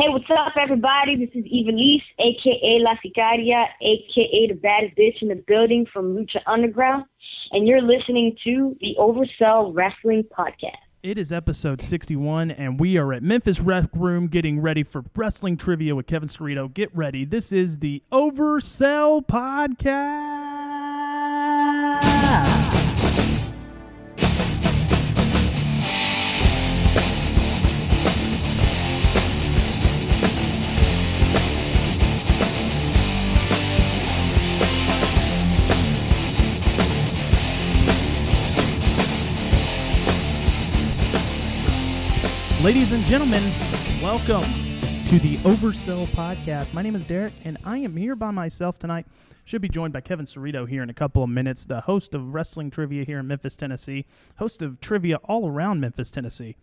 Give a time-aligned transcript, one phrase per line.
[0.00, 1.14] Hey, what's up, everybody?
[1.14, 6.40] This is Ivelisse, aka La Sicaria, aka the baddest bitch in the building from Lucha
[6.46, 7.04] Underground,
[7.52, 10.78] and you're listening to the Oversell Wrestling Podcast.
[11.02, 15.58] It is episode 61, and we are at Memphis Rec Room getting ready for wrestling
[15.58, 16.72] trivia with Kevin Cerrito.
[16.72, 17.26] Get ready.
[17.26, 20.30] This is the Oversell Podcast.
[42.70, 43.42] Ladies and gentlemen,
[44.00, 44.44] welcome
[45.06, 46.72] to the Oversell Podcast.
[46.72, 49.06] My name is Derick, and I am here by myself tonight.
[49.44, 52.32] Should be joined by Kevin Cerrito here in a couple of minutes, the host of
[52.32, 54.06] Wrestling Trivia here in Memphis, Tennessee,
[54.36, 56.54] host of trivia all around Memphis, Tennessee.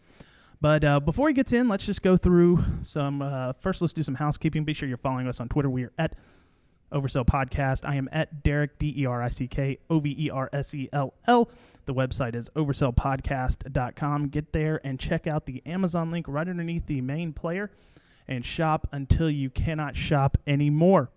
[0.61, 3.21] But uh, before he gets in, let's just go through some.
[3.21, 4.63] Uh, first, let's do some housekeeping.
[4.63, 5.69] Be sure you're following us on Twitter.
[5.69, 6.15] We are at
[6.89, 7.85] Oversell Podcast.
[7.85, 10.73] I am at Derick, D E R I C K O V E R S
[10.73, 11.51] E L L.
[11.87, 14.27] The website is oversellpodcast.com.
[14.27, 17.71] Get there and check out the Amazon link right underneath the main player
[18.27, 21.09] and shop until you cannot shop anymore.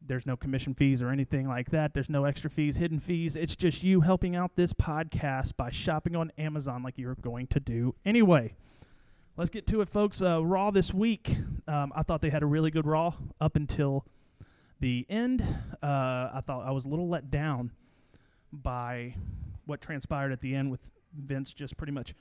[0.00, 1.92] There's no commission fees or anything like that.
[1.92, 3.34] There's no extra fees, hidden fees.
[3.34, 7.58] It's just you helping out this podcast by shopping on Amazon like you're going to
[7.58, 8.54] do anyway.
[9.36, 10.22] Let's get to it, folks.
[10.22, 11.36] Uh, Raw this week.
[11.66, 14.04] Um, I thought they had a really good Raw up until
[14.78, 15.42] the end.
[15.82, 17.72] Uh, I thought I was a little let down
[18.52, 19.16] by
[19.66, 20.80] what transpired at the end with
[21.14, 22.14] Vince just pretty much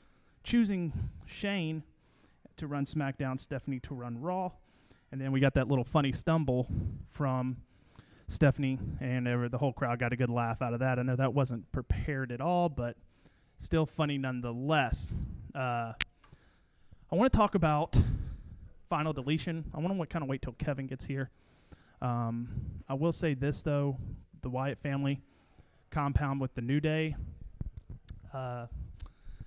[0.44, 0.92] choosing
[1.26, 1.84] Shane
[2.58, 4.52] to run SmackDown, Stephanie to run Raw.
[5.12, 6.68] And then we got that little funny stumble
[7.12, 7.58] from
[8.28, 10.98] Stephanie, and the whole crowd got a good laugh out of that.
[10.98, 12.98] I know that wasn't prepared at all, but
[13.60, 15.14] still funny nonetheless.
[15.54, 15.94] Uh,
[17.12, 17.96] I want to talk about
[18.90, 19.66] final deletion.
[19.74, 21.30] I want to kind of wait till Kevin gets here.
[22.02, 22.50] Um,
[22.90, 23.98] I will say this though:
[24.42, 25.22] the Wyatt family
[25.92, 27.16] compound with the New Day
[28.36, 28.68] uh,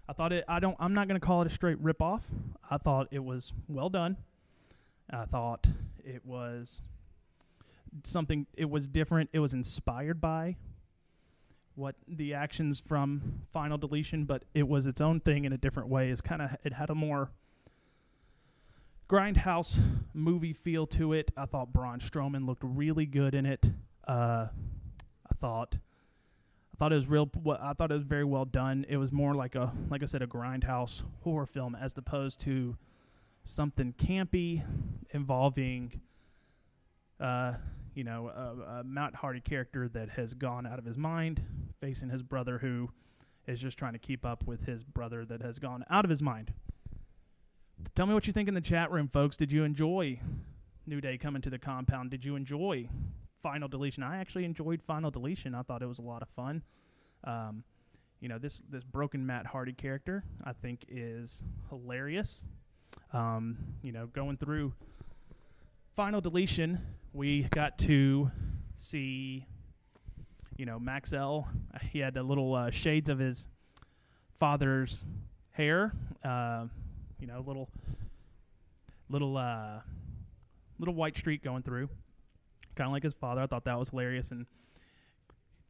[0.08, 0.44] I thought it.
[0.48, 0.76] I don't.
[0.80, 2.22] I'm not going to call it a straight rip off.
[2.70, 4.16] I thought it was well done.
[5.10, 5.66] I thought
[6.02, 6.80] it was
[8.04, 8.46] something.
[8.56, 9.28] It was different.
[9.32, 10.56] It was inspired by
[11.74, 15.90] what the actions from Final Deletion, but it was its own thing in a different
[15.90, 16.10] way.
[16.10, 16.56] It's kind of.
[16.64, 17.30] It had a more
[19.10, 19.80] grindhouse
[20.14, 21.30] movie feel to it.
[21.36, 23.70] I thought Braun Strowman looked really good in it.
[24.06, 24.46] Uh,
[25.30, 25.76] I thought
[26.78, 27.28] thought it was real.
[27.60, 28.86] I thought it was very well done.
[28.88, 32.76] It was more like a, like I said, a grindhouse horror film as opposed to
[33.44, 34.62] something campy
[35.10, 36.00] involving,
[37.20, 37.54] uh,
[37.94, 41.42] you know, a, a Matt Hardy character that has gone out of his mind,
[41.80, 42.90] facing his brother who
[43.46, 46.22] is just trying to keep up with his brother that has gone out of his
[46.22, 46.52] mind.
[47.94, 49.36] Tell me what you think in the chat room, folks.
[49.36, 50.20] Did you enjoy
[50.86, 52.10] New Day coming to the compound?
[52.10, 52.88] Did you enjoy
[53.48, 54.02] Final Deletion.
[54.02, 55.54] I actually enjoyed Final Deletion.
[55.54, 56.62] I thought it was a lot of fun.
[57.24, 57.64] Um,
[58.20, 62.44] you know, this this broken Matt Hardy character I think is hilarious.
[63.14, 64.74] Um, you know, going through
[65.96, 66.78] Final Deletion,
[67.14, 68.30] we got to
[68.76, 69.46] see,
[70.58, 71.46] you know, Maxel.
[71.90, 73.48] He had the little uh, shades of his
[74.38, 75.02] father's
[75.52, 75.94] hair.
[76.22, 76.66] Uh,
[77.18, 77.70] you know, little
[79.08, 79.80] little uh,
[80.78, 81.88] little white streak going through
[82.78, 83.42] kind of like his father.
[83.42, 84.30] I thought that was hilarious.
[84.30, 84.46] And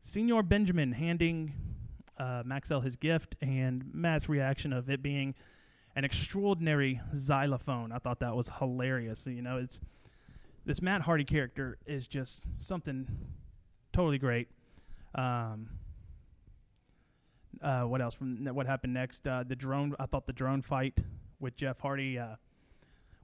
[0.07, 1.55] Señor Benjamin handing
[2.19, 5.35] uh, Maxel his gift and Matt's reaction of it being
[5.97, 7.91] an extraordinary xylophone.
[7.91, 9.27] I thought that was hilarious.
[9.27, 9.81] You know, it's
[10.67, 13.09] this Matt Hardy character is just something
[13.93, 14.49] totally great.
[15.15, 15.71] Um,
[17.63, 19.27] uh, what else from what happened next?
[19.27, 19.97] Uh, the drone.
[19.99, 20.99] I thought the drone fight
[21.41, 22.37] with Jeff Hardy uh,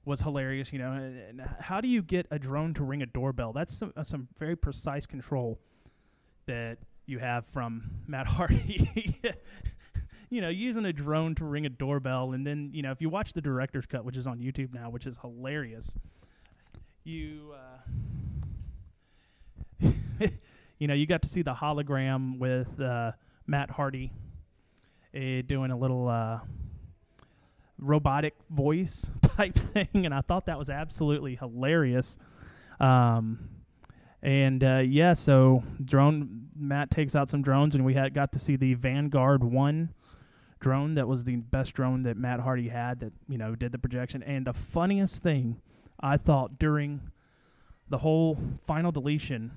[0.05, 0.71] was hilarious.
[0.71, 3.53] You know, and how do you get a drone to ring a doorbell?
[3.53, 5.59] That's some, uh, some very precise control
[6.45, 9.19] that you have from Matt Hardy.
[10.29, 13.09] you know, using a drone to ring a doorbell, and then you know, if you
[13.09, 15.95] watch the director's cut, which is on YouTube now, which is hilarious,
[17.03, 17.53] you.
[17.53, 17.79] Uh,
[20.79, 23.11] you know, you got to see the hologram with uh,
[23.47, 24.11] Matt Hardy
[25.15, 26.39] uh, doing a little uh,
[27.77, 32.17] robotic voice type thing, and I thought that was absolutely hilarious.
[32.79, 33.49] Um,
[34.21, 38.39] and uh, yeah, so drone Matt takes out some drones, and we had got to
[38.39, 39.93] see the Vanguard One
[40.59, 40.95] drone.
[40.95, 42.99] That was the best drone that Matt Hardy had.
[43.01, 44.23] That you know did the projection.
[44.23, 45.61] And the funniest thing
[45.99, 47.01] I thought during
[47.89, 49.51] the whole final deletion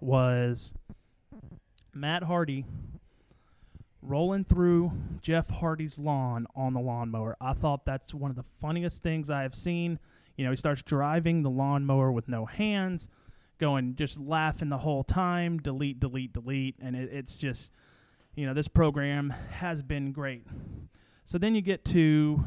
[0.00, 0.72] was
[1.92, 2.64] Matt Hardy
[4.06, 4.92] rolling through
[5.22, 7.36] Jeff Hardy's lawn on the lawnmower.
[7.40, 9.98] I thought that's one of the funniest things I have seen.
[10.36, 13.08] You know, he starts driving the lawnmower with no hands,
[13.58, 17.70] going just laughing the whole time, delete, delete, delete, and it, it's just,
[18.34, 20.46] you know, this program has been great.
[21.24, 22.44] So then you get to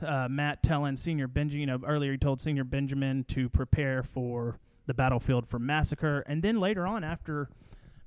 [0.00, 4.58] uh, Matt telling Señor Benjamin, you know, earlier he told Señor Benjamin to prepare for
[4.86, 7.50] the battlefield for massacre, and then later on after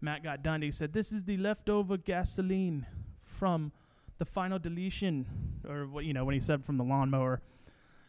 [0.02, 2.88] Matt got done, he said, "This is the leftover gasoline
[3.24, 3.72] from
[4.18, 5.28] the final deletion,"
[5.68, 7.42] or what you know when he said from the lawnmower.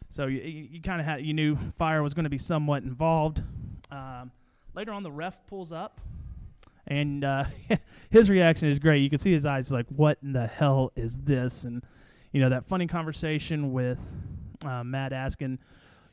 [0.09, 3.43] So you, you kind of had you knew fire was going to be somewhat involved.
[3.91, 4.31] Um,
[4.73, 6.01] later on, the ref pulls up,
[6.87, 7.45] and uh,
[8.09, 9.03] his reaction is great.
[9.03, 11.83] You can see his eyes like, "What in the hell is this?" And
[12.31, 13.99] you know that funny conversation with
[14.65, 15.59] uh, Matt asking,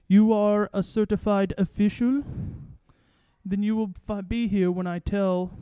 [0.09, 2.23] "You are a certified official?
[3.47, 5.53] Then you will fi- be here when I tell."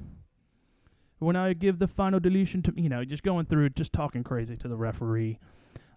[1.19, 4.57] When I give the final deletion to you know, just going through, just talking crazy
[4.57, 5.39] to the referee.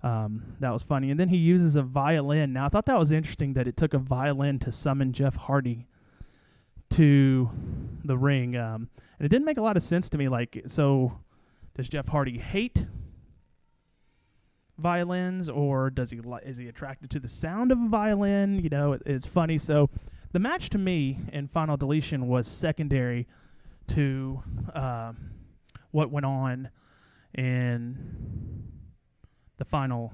[0.03, 1.11] Um, that was funny.
[1.11, 2.53] And then he uses a violin.
[2.53, 5.87] Now, I thought that was interesting that it took a violin to summon Jeff Hardy
[6.91, 7.49] to
[8.03, 8.55] the ring.
[8.55, 8.89] Um,
[9.19, 10.27] and it didn't make a lot of sense to me.
[10.27, 11.19] Like, so
[11.75, 12.85] does Jeff Hardy hate
[14.77, 18.59] violins, or does he li- is he attracted to the sound of a violin?
[18.59, 19.57] You know, it, it's funny.
[19.57, 19.89] So
[20.31, 23.27] the match to me in Final Deletion was secondary
[23.95, 24.43] to
[24.73, 25.13] uh,
[25.91, 26.69] what went on
[27.33, 27.97] in
[29.57, 30.11] the final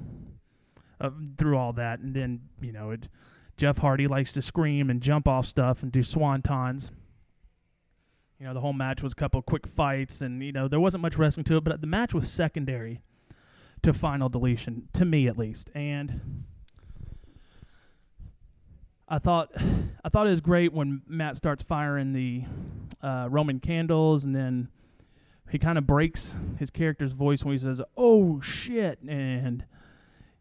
[1.00, 3.08] uh, through all that, and then you know it.
[3.56, 6.92] Jeff Hardy likes to scream and jump off stuff and do swantons.
[8.40, 11.02] You know, the whole match was a couple quick fights, and you know there wasn't
[11.02, 13.02] much wrestling to it, but the match was secondary
[13.84, 15.70] to final deletion, to me at least.
[15.74, 16.44] And
[19.10, 19.52] I thought,
[20.04, 22.44] I thought it was great when Matt starts firing the
[23.02, 24.68] uh, Roman candles, and then
[25.50, 29.66] he kind of breaks his character's voice when he says, "Oh shit!" and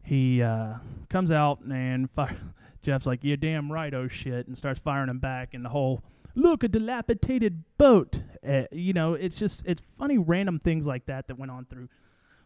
[0.03, 0.75] he uh,
[1.09, 2.37] comes out and fire.
[2.81, 6.01] Jeff's like, "You're damn right, oh shit," and starts firing him back, and the whole
[6.35, 8.21] look a dilapidated boat.
[8.47, 11.87] Uh, you know, it's just it's funny random things like that that went on through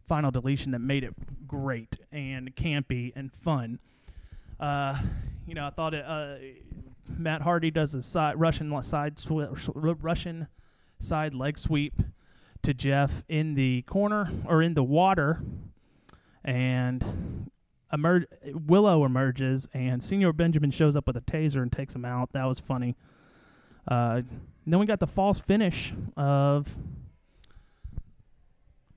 [0.08, 1.14] final deletion that made it
[1.48, 3.80] great and campy and fun.
[4.62, 4.98] Uh,
[5.48, 6.36] you know, I thought it, uh,
[7.08, 10.48] Matt Hardy does a side Russian side sw- Russian
[11.00, 12.02] side leg sweep
[12.64, 15.42] to Jeff in the corner or in the water,
[16.44, 17.50] and
[17.92, 22.32] emer- Willow emerges, and Señor Benjamin shows up with a taser and takes him out.
[22.34, 22.96] That was funny.
[23.88, 24.22] Uh,
[24.68, 26.68] then we got the false finish of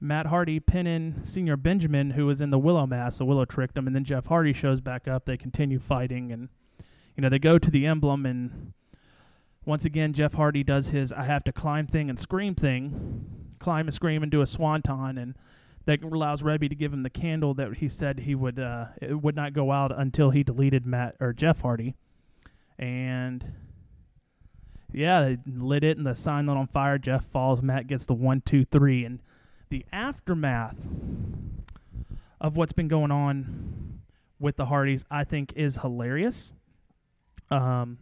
[0.05, 3.17] Matt Hardy pinning Señor Benjamin, who was in the Willow Mass.
[3.17, 5.25] So Willow tricked him, and then Jeff Hardy shows back up.
[5.25, 6.51] They continue fighting, and
[7.17, 8.75] you know they go to the emblem, and
[9.65, 13.25] once again Jeff Hardy does his "I have to climb" thing and scream thing,
[13.59, 15.37] climb and scream and do a swanton, and
[15.87, 19.23] that allows Reby to give him the candle that he said he would uh, it
[19.23, 21.95] would not go out until he deleted Matt or Jeff Hardy,
[22.79, 23.55] and
[24.93, 26.99] yeah, they lit it and the sign lit on fire.
[26.99, 27.63] Jeff falls.
[27.63, 29.21] Matt gets the one, two, three, and
[29.71, 30.77] the aftermath
[32.41, 34.01] of what's been going on
[34.39, 36.53] with the Hardys, I think, is hilarious.
[37.51, 37.99] Um,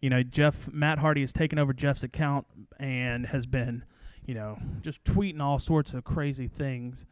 [0.00, 2.46] you know, Jeff Matt Hardy has taken over Jeff's account
[2.78, 3.84] and has been,
[4.26, 7.06] you know, just tweeting all sorts of crazy things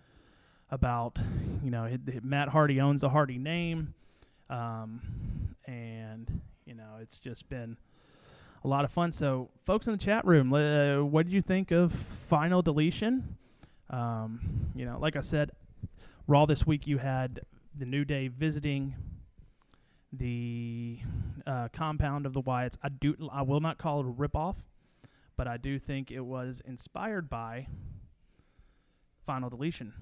[0.70, 1.18] about,
[1.62, 3.94] you know, it, it- Matt Hardy owns the Hardy name,
[4.48, 5.00] um,
[5.66, 7.76] and you know, it's just been
[8.64, 9.12] a lot of fun.
[9.12, 11.92] So, folks in the chat room, uh, what did you think of
[12.28, 13.36] Final Deletion?
[13.90, 15.50] Um, you know, like I said,
[16.26, 17.40] Raw this week you had
[17.76, 18.94] the New Day visiting
[20.12, 20.98] the
[21.46, 22.76] uh, compound of the Wyatts.
[22.82, 24.56] I do, I will not call it a ripoff,
[25.36, 27.66] but I do think it was inspired by
[29.26, 29.92] Final Deletion.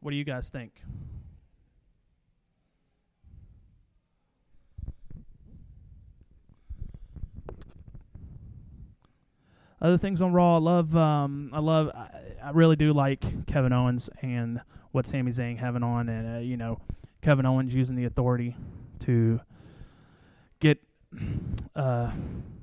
[0.00, 0.82] What do you guys think?
[9.80, 10.96] Other things on Raw, I love.
[10.96, 11.90] Um, I love.
[11.94, 12.08] I,
[12.42, 14.60] I really do like Kevin Owens and
[14.92, 16.80] what Sami Zayn having on, and uh, you know,
[17.20, 18.56] Kevin Owens using the authority
[19.00, 19.40] to
[20.60, 20.78] get
[21.74, 22.10] uh,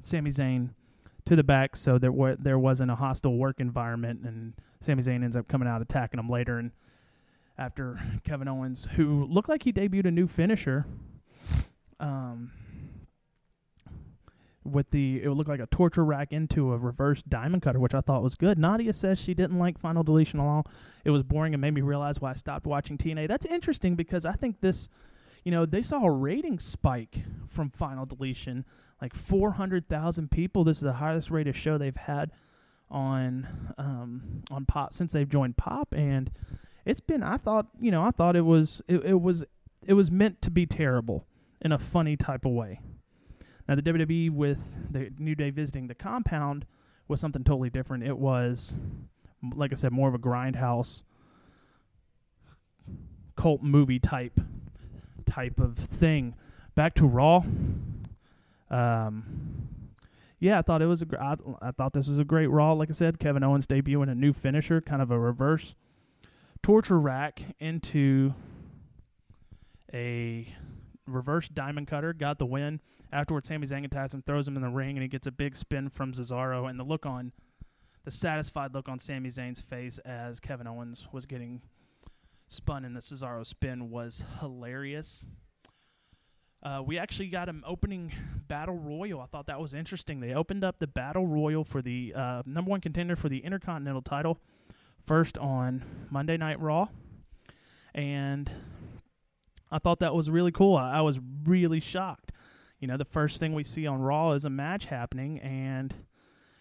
[0.01, 0.69] Sami Zayn
[1.25, 5.35] to the back, so there there wasn't a hostile work environment, and Sami Zayn ends
[5.35, 6.71] up coming out attacking him later, and
[7.57, 10.85] after Kevin Owens, who looked like he debuted a new finisher,
[11.99, 12.51] um,
[14.65, 17.93] with the it would look like a torture rack into a reverse diamond cutter, which
[17.93, 18.57] I thought was good.
[18.57, 20.65] Nadia says she didn't like Final Deletion at all.
[21.03, 23.27] It was boring and made me realize why I stopped watching TNA.
[23.27, 24.89] That's interesting because I think this,
[25.43, 28.65] you know, they saw a rating spike from Final Deletion,
[29.01, 30.63] like four hundred thousand people.
[30.63, 32.31] This is the highest rated show they've had
[32.89, 36.31] on um, on Pop since they've joined Pop, and
[36.85, 37.23] it's been.
[37.23, 39.43] I thought, you know, I thought it was it, it was
[39.85, 41.25] it was meant to be terrible
[41.61, 42.79] in a funny type of way.
[43.73, 44.59] Now the WWE with
[44.91, 46.67] the New Day visiting the compound
[47.07, 48.03] was something totally different.
[48.03, 48.75] It was,
[49.55, 51.01] like I said, more of a grindhouse
[53.35, 54.39] cult movie type
[55.25, 56.35] type of thing.
[56.75, 57.43] Back to Raw.
[58.69, 59.79] Um,
[60.39, 61.05] yeah, I thought it was a.
[61.05, 62.73] Gr- I, I thought this was a great Raw.
[62.73, 65.73] Like I said, Kevin Owens debuting a new finisher, kind of a reverse
[66.61, 68.35] torture rack into
[69.91, 70.47] a
[71.07, 72.79] reverse diamond cutter, got the win.
[73.13, 75.55] Afterwards, Sami Zayn attacks him, throws him in the ring, and he gets a big
[75.55, 76.67] spin from Cesaro.
[76.67, 77.31] And the look on,
[78.03, 81.61] the satisfied look on Sami Zayn's face as Kevin Owens was getting
[82.47, 85.27] spun in the Cesaro spin was hilarious.
[86.63, 88.11] Uh, we actually got an opening
[88.47, 89.21] battle royal.
[89.21, 90.19] I thought that was interesting.
[90.19, 94.01] They opened up the battle royal for the uh, number one contender for the Intercontinental
[94.01, 94.39] title
[95.05, 96.87] first on Monday Night Raw,
[97.93, 98.49] and
[99.69, 100.77] I thought that was really cool.
[100.77, 102.31] I, I was really shocked.
[102.83, 105.93] You know, the first thing we see on Raw is a match happening, and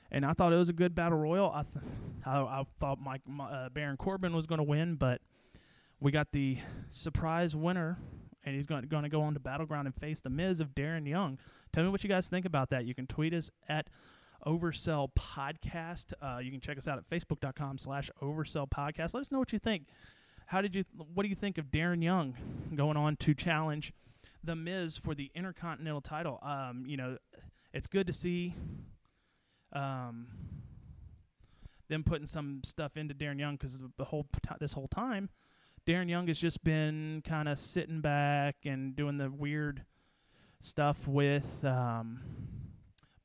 [0.08, 1.50] and I thought it was a good battle royal.
[1.50, 1.84] I th-
[2.24, 5.20] I, I thought Mike uh, Baron Corbin was going to win, but
[5.98, 6.58] we got the
[6.92, 7.98] surprise winner
[8.44, 11.40] and he's going, to go on to Battleground and face The Miz of Darren Young.
[11.72, 12.84] Tell me what you guys think about that.
[12.84, 13.90] You can tweet us at
[14.46, 16.12] Oversell Podcast.
[16.22, 19.12] Uh, you can check us out at facebook.com slash Oversell Podcast.
[19.12, 19.88] Let us know what you think.
[20.46, 20.84] How did you?
[20.96, 22.36] What do you think of Darren Young
[22.76, 23.92] going on to challenge
[24.44, 26.38] The Miz for the Intercontinental title?
[26.42, 27.18] Um, you know,
[27.72, 28.54] it's good to see
[29.72, 30.26] um,
[31.88, 34.26] them putting some stuff into Darren Young because the whole
[34.60, 35.28] this whole time–
[35.86, 39.84] Darren Young has just been kind of sitting back and doing the weird
[40.60, 42.20] stuff with um,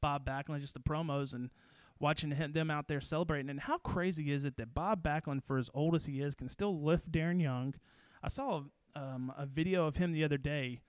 [0.01, 1.51] Bob Backlund, just the promos and
[1.99, 3.51] watching them out there celebrating.
[3.51, 6.49] And how crazy is it that Bob Backlund, for as old as he is, can
[6.49, 7.75] still lift Darren Young?
[8.23, 8.63] I saw
[8.95, 10.81] um, a video of him the other day.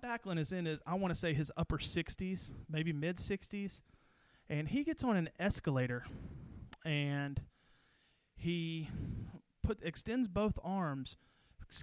[0.00, 3.82] Bob Backlund is in his, I want to say his upper 60s, maybe mid 60s,
[4.48, 6.04] and he gets on an escalator
[6.84, 7.40] and
[8.36, 8.88] he
[9.62, 11.16] put extends both arms,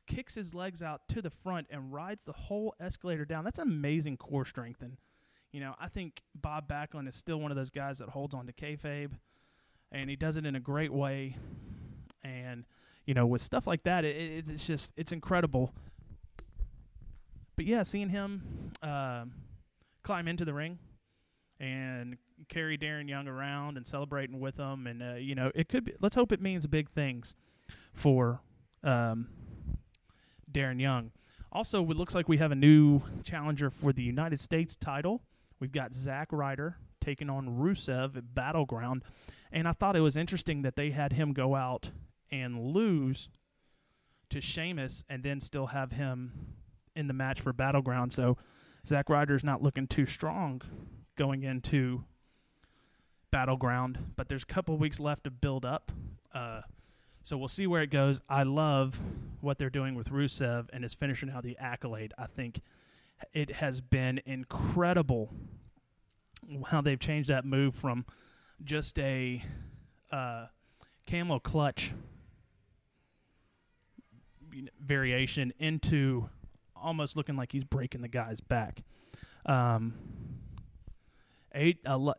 [0.08, 3.44] kicks his legs out to the front, and rides the whole escalator down.
[3.44, 4.82] That's amazing core strength.
[4.82, 4.98] And
[5.52, 8.48] you know, I think Bob Backlund is still one of those guys that holds on
[8.48, 9.12] to kayfabe,
[9.92, 11.38] and he does it in a great way.
[12.24, 12.66] And
[13.06, 15.74] you know, with stuff like that, it, it, it's just it's incredible.
[17.56, 19.26] But yeah, seeing him uh,
[20.04, 20.80] climb into the ring
[21.60, 22.18] and
[22.50, 25.86] carry Darren Young around and celebrating with him, and uh, you know, it could.
[25.86, 27.36] Be, let's hope it means big things
[27.94, 28.42] for
[28.84, 29.28] um,
[30.52, 31.12] Darren Young.
[31.52, 35.22] Also, it looks like we have a new challenger for the United States title.
[35.60, 39.04] We've got Zack Ryder taking on Rusev at Battleground.
[39.52, 41.92] And I thought it was interesting that they had him go out
[42.32, 43.30] and lose
[44.32, 46.56] to Sheamus and then still have him
[46.96, 48.14] in the match for Battleground.
[48.14, 48.38] So
[48.86, 50.62] Zack Ryder's not looking too strong
[51.18, 52.04] going into
[53.32, 54.14] Battleground.
[54.16, 55.92] But there's a couple weeks left to build up.
[56.34, 56.62] Uh,
[57.24, 58.22] so we'll see where it goes.
[58.30, 59.00] I love
[59.42, 62.14] what they're doing with Rusev and his finishing out the accolade.
[62.18, 62.62] I think
[63.34, 65.34] it has been incredible
[66.68, 68.06] how they've changed that move from
[68.64, 69.44] just a
[70.12, 70.48] uh,
[71.06, 71.94] camel clutch
[74.80, 76.30] variation into
[76.84, 78.84] almost looking like he's breaking the guy's back.
[79.46, 79.94] Um,
[81.56, 82.14] eight, uh,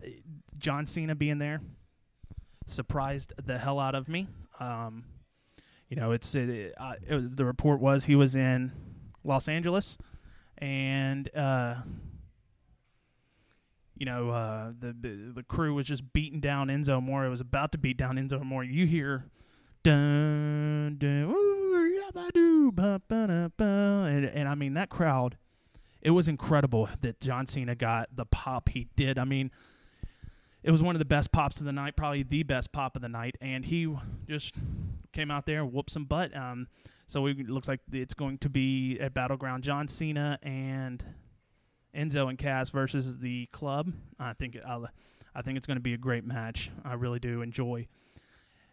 [0.59, 1.61] John Cena being there
[2.67, 4.27] surprised the hell out of me.
[4.59, 5.05] Um,
[5.89, 8.73] you know, it's it, uh, it was, the report was he was in
[9.23, 9.99] Los Angeles,
[10.59, 11.77] and uh,
[13.97, 14.95] you know uh, the,
[15.35, 17.27] the, crew was just beating down Enzo Amore.
[17.27, 18.65] It was about to beat down Enzo Amore.
[18.65, 19.27] You hear
[19.83, 21.64] dun dun ba,
[24.05, 25.37] and, and I mean that crowd.
[26.03, 29.19] It was incredible that John Cena got the pop he did.
[29.19, 29.51] I mean,
[30.63, 33.03] it was one of the best pops of the night, probably the best pop of
[33.03, 33.95] the night, and he
[34.29, 34.55] just
[35.13, 36.37] came out there and whooped some butt.
[36.37, 36.69] Um,
[37.07, 41.05] so it looks like it's going to be at Battleground John Cena and
[41.95, 43.93] Enzo and Cass versus the Club.
[44.19, 44.89] I think I'll,
[45.35, 46.71] I think it's going to be a great match.
[46.85, 47.87] I really do enjoy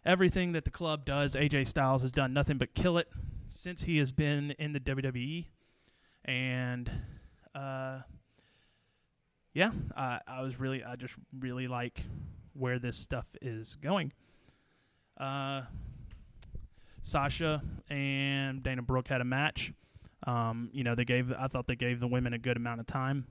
[0.04, 1.34] everything that the Club does.
[1.34, 3.08] AJ Styles has done nothing but kill it
[3.48, 5.46] since he has been in the WWE,
[6.24, 6.90] and.
[7.54, 8.00] Uh,
[9.54, 12.02] yeah, I, I was really, I just really like
[12.54, 14.12] where this stuff is going.
[15.18, 15.62] Uh,
[17.02, 19.72] Sasha and Dana Brooke had a match.
[20.26, 22.86] Um, you know, they gave, I thought they gave the women a good amount of
[22.86, 23.26] time,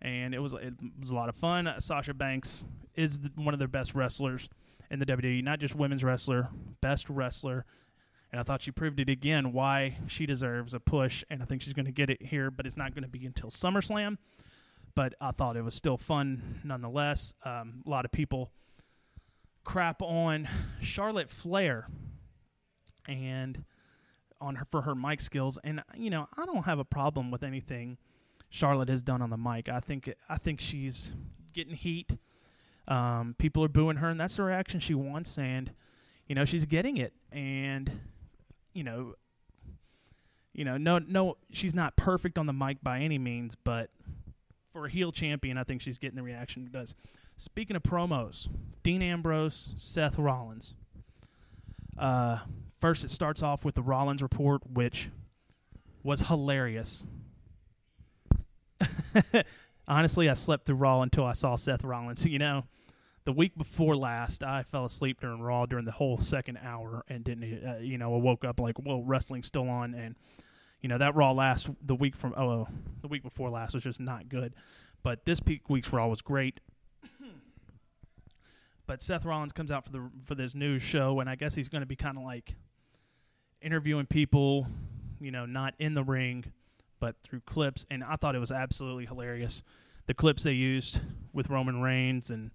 [0.00, 1.72] and it was it was a lot of fun.
[1.80, 4.48] Sasha Banks is the, one of their best wrestlers
[4.90, 6.48] in the WWE, not just women's wrestler,
[6.80, 7.64] best wrestler,
[8.32, 11.62] And I thought she proved it again why she deserves a push, and I think
[11.62, 14.18] she's going to get it here, but it's not going to be until SummerSlam.
[14.94, 17.34] But I thought it was still fun nonetheless.
[17.44, 18.50] Um, a lot of people
[19.64, 20.48] crap on
[20.80, 21.86] Charlotte Flair
[23.06, 23.64] and
[24.40, 27.42] on her for her mic skills, and you know I don't have a problem with
[27.42, 27.98] anything
[28.48, 29.68] Charlotte has done on the mic.
[29.68, 31.12] I think I think she's
[31.52, 32.16] getting heat.
[32.90, 35.70] Um, people are booing her, and that's the reaction she wants, and
[36.26, 37.14] you know she's getting it.
[37.32, 38.00] And
[38.74, 39.14] you know,
[40.52, 43.90] you know, no, no, she's not perfect on the mic by any means, but
[44.72, 46.94] for a heel champion, I think she's getting the reaction she does.
[47.36, 48.48] Speaking of promos,
[48.82, 50.74] Dean Ambrose, Seth Rollins.
[51.96, 52.38] Uh,
[52.80, 55.10] first, it starts off with the Rollins report, which
[56.02, 57.06] was hilarious.
[59.88, 62.26] Honestly, I slept through Raw until I saw Seth Rollins.
[62.30, 62.64] You know,
[63.24, 67.22] the week before last, I fell asleep during Raw during the whole second hour and
[67.22, 70.14] didn't, uh, you know, I woke up like, well, wrestling's still on, and
[70.80, 72.66] you know that Raw last the week from oh
[73.02, 74.54] the week before last was just not good,
[75.02, 76.60] but this peak week's Raw was great.
[78.86, 81.68] but Seth Rollins comes out for the for this news show, and I guess he's
[81.68, 82.54] going to be kind of like
[83.60, 84.66] interviewing people,
[85.20, 86.46] you know, not in the ring,
[86.98, 89.62] but through clips, and I thought it was absolutely hilarious.
[90.06, 91.00] The clips they used
[91.32, 92.50] with Roman Reigns and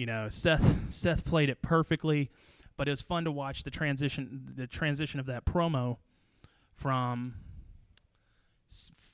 [0.00, 2.30] you know Seth Seth played it perfectly,
[2.78, 5.98] but it was fun to watch the transition the transition of that promo
[6.74, 7.34] from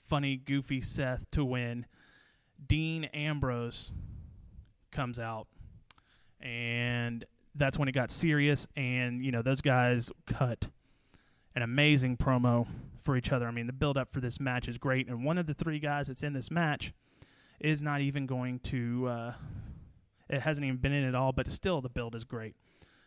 [0.05, 1.87] funny goofy Seth to when
[2.65, 3.91] Dean Ambrose
[4.93, 5.49] comes out
[6.41, 7.25] and
[7.57, 10.69] that's when it got serious and you know those guys cut
[11.57, 12.69] an amazing promo
[13.03, 13.49] for each other.
[13.49, 15.81] I mean, the build up for this match is great, and one of the three
[15.81, 16.93] guys that's in this match
[17.59, 19.09] is not even going to.
[19.09, 19.33] Uh,
[20.29, 22.55] it hasn't even been in at all, but still the build is great.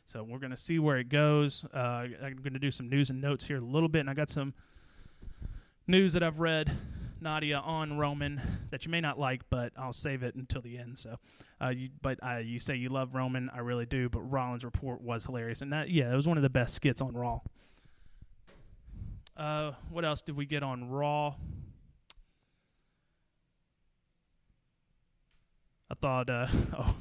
[0.06, 1.66] So we're going to see where it goes.
[1.74, 4.14] Uh, I'm going to do some news and notes here a little bit, and I
[4.14, 4.54] got some
[5.86, 6.76] news that I've read,
[7.22, 10.98] Nadia, on Roman that you may not like, but I'll save it until the end.
[10.98, 11.18] So,
[11.62, 14.10] uh, you, but uh, you say you love Roman, I really do.
[14.10, 17.02] But Rollins' report was hilarious, and that yeah, it was one of the best skits
[17.02, 17.42] on Raw.
[19.38, 21.36] Uh, what else did we get on Raw?
[25.90, 26.48] I thought, uh,
[26.78, 26.96] oh,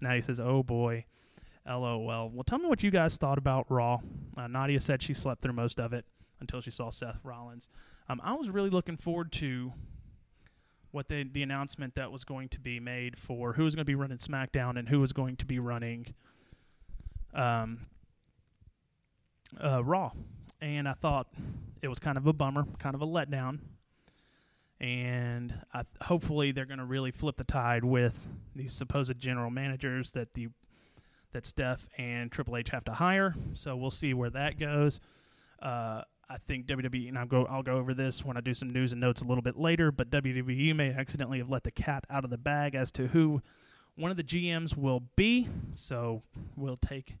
[0.00, 1.04] now he says, oh boy,
[1.66, 2.30] LOL.
[2.30, 3.98] Well, tell me what you guys thought about Raw.
[4.36, 6.04] Uh, Nadia said she slept through most of it
[6.40, 7.68] until she saw Seth Rollins.
[8.08, 9.72] Um, I was really looking forward to
[10.90, 13.90] what the the announcement that was going to be made for who was going to
[13.90, 16.14] be running SmackDown and who was going to be running
[17.32, 17.86] um,
[19.62, 20.10] uh, Raw
[20.60, 21.28] and I thought
[21.82, 23.58] it was kind of a bummer, kind of a letdown.
[24.80, 30.12] And I, hopefully they're going to really flip the tide with these supposed general managers
[30.12, 30.48] that the
[31.32, 33.34] that Steph and Triple H have to hire.
[33.54, 35.00] So we'll see where that goes.
[35.62, 38.70] Uh, I think WWE, and I'll go I'll go over this when I do some
[38.70, 39.90] news and notes a little bit later.
[39.90, 43.42] But WWE may accidentally have let the cat out of the bag as to who
[43.96, 45.48] one of the GMs will be.
[45.74, 46.22] So
[46.56, 47.16] we'll take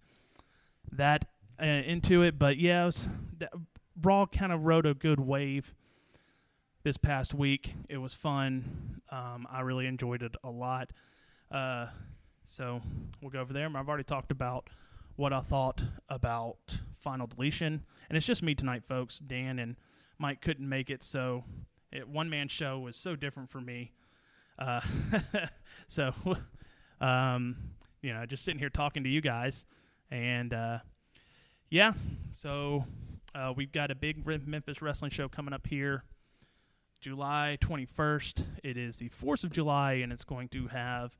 [0.92, 1.26] that
[1.60, 2.38] uh, into it.
[2.38, 3.10] But yeah, it was,
[4.00, 5.74] Raw kind of rode a good wave
[6.82, 7.74] this past week.
[7.88, 9.00] It was fun.
[9.10, 10.90] Um, I really enjoyed it a lot.
[11.50, 11.86] Uh,
[12.46, 12.80] so
[13.20, 13.66] we'll go over there.
[13.66, 14.68] I've already talked about
[15.16, 19.18] what I thought about Final Deletion, and it's just me tonight, folks.
[19.18, 19.76] Dan and
[20.18, 21.44] Mike couldn't make it, so
[21.92, 23.92] it, one man show was so different for me.
[24.58, 24.80] Uh,
[25.88, 26.12] so,
[27.00, 27.56] um,
[28.02, 29.66] you know, just sitting here talking to you guys,
[30.10, 30.78] and uh,
[31.68, 31.92] yeah,
[32.30, 32.84] so
[33.34, 36.04] uh, we've got a big Memphis wrestling show coming up here
[37.00, 38.44] July 21st.
[38.62, 41.16] It is the 4th of July, and it's going to have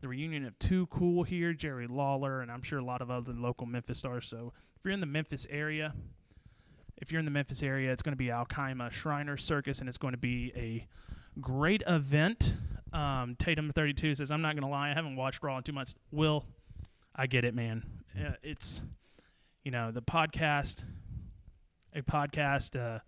[0.00, 3.32] the reunion of Too Cool here, Jerry Lawler, and I'm sure a lot of other
[3.32, 4.26] local Memphis stars.
[4.26, 5.94] So if you're in the Memphis area,
[6.98, 9.88] if you're in the Memphis area, it's going to be Al Chymia Shriner Circus, and
[9.88, 10.86] it's going to be a
[11.40, 12.54] great event.
[12.92, 15.94] Um, Tatum32 says, I'm not going to lie, I haven't watched Raw in two months.
[16.10, 16.44] Will,
[17.16, 17.84] I get it, man.
[18.14, 18.82] Uh, it's
[19.64, 20.84] you know, the podcast,
[21.94, 22.98] a podcast, uh,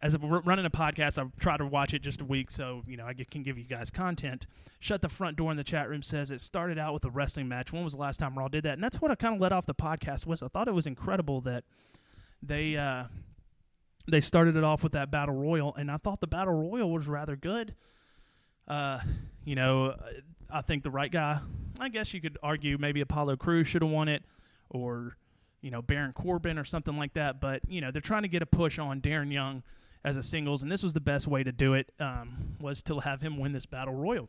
[0.00, 2.96] as a, running a podcast, I try to watch it just a week so you
[2.96, 4.46] know I can give you guys content.
[4.80, 7.48] Shut the front door in the chat room says it started out with a wrestling
[7.48, 7.72] match.
[7.72, 8.74] When was the last time Raw did that?
[8.74, 10.42] And that's what I kind of let off the podcast was.
[10.42, 11.64] I thought it was incredible that
[12.42, 13.04] they uh,
[14.06, 17.08] they started it off with that battle royal, and I thought the battle royal was
[17.08, 17.74] rather good.
[18.68, 19.00] Uh,
[19.44, 19.96] you know,
[20.50, 21.40] I think the right guy.
[21.80, 24.22] I guess you could argue maybe Apollo Crews should have won it,
[24.68, 25.16] or
[25.60, 27.40] you know, Baron Corbin or something like that.
[27.40, 29.62] But, you know, they're trying to get a push on Darren Young
[30.04, 33.00] as a singles, and this was the best way to do it, um, was to
[33.00, 34.28] have him win this battle royal.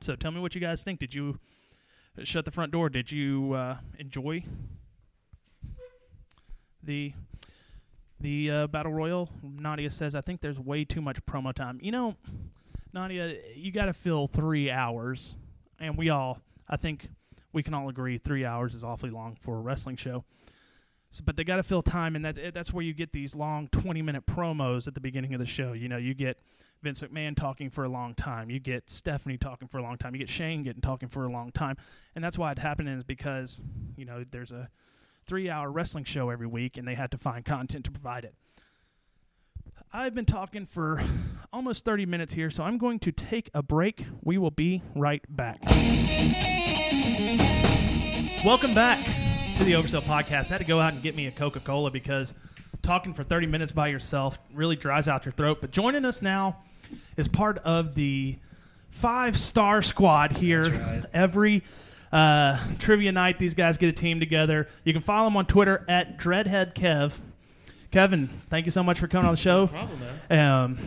[0.00, 1.00] So tell me what you guys think.
[1.00, 1.38] Did you
[2.22, 2.88] shut the front door.
[2.88, 4.44] Did you uh, enjoy
[6.82, 7.12] the
[8.20, 9.30] the uh, battle royal?
[9.42, 12.16] Nadia says, "I think there's way too much promo time." You know,
[12.92, 15.34] Nadia, you got to fill three hours,
[15.80, 17.08] and we all, I think,
[17.52, 20.24] we can all agree, three hours is awfully long for a wrestling show.
[21.14, 23.36] So, but they got to fill time, and that eh, that's where you get these
[23.36, 25.72] long twenty minute promos at the beginning of the show.
[25.72, 26.40] You know, you get
[26.82, 28.50] Vince McMahon talking for a long time.
[28.50, 30.16] You get Stephanie talking for a long time.
[30.16, 31.76] You get Shane getting talking for a long time,
[32.16, 33.60] and that's why it happened is because
[33.96, 34.68] you know there's a
[35.24, 38.34] three hour wrestling show every week, and they had to find content to provide it.
[39.92, 41.00] I've been talking for
[41.52, 44.04] almost 30 minutes here, so I'm going to take a break.
[44.20, 45.60] We will be right back.
[48.44, 50.46] Welcome back to the Oversell Podcast.
[50.46, 52.34] I had to go out and get me a Coca Cola because
[52.82, 55.58] talking for 30 minutes by yourself really dries out your throat.
[55.60, 56.56] But joining us now
[57.16, 58.36] is part of the
[58.90, 60.70] five star squad here.
[60.70, 61.04] right.
[61.12, 61.62] Every
[62.10, 64.68] uh, trivia night, these guys get a team together.
[64.82, 67.16] You can follow them on Twitter at DreadheadKev.
[67.92, 69.68] Kevin, thank you so much for coming on the show.
[69.68, 70.48] problem, man.
[70.48, 70.78] Um,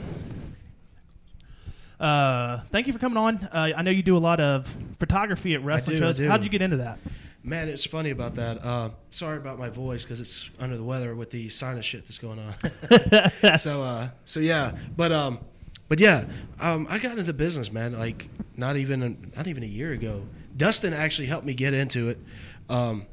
[2.02, 3.48] uh, thank you for coming on.
[3.50, 6.20] Uh, I know you do a lot of photography at wrestling do, shows.
[6.20, 7.00] How did you get into that?
[7.48, 8.62] Man, it's funny about that.
[8.62, 12.18] Uh, sorry about my voice because it's under the weather with the sinus shit that's
[12.18, 13.58] going on.
[13.58, 15.40] so, uh, so yeah, but um,
[15.88, 16.26] but yeah,
[16.60, 17.98] um, I got into business, man.
[17.98, 20.24] Like not even not even a year ago.
[20.58, 22.20] Dustin actually helped me get into it.
[22.68, 23.06] Um,